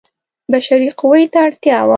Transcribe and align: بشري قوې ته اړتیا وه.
بشري 0.51 0.89
قوې 0.99 1.23
ته 1.33 1.37
اړتیا 1.45 1.77
وه. 1.85 1.89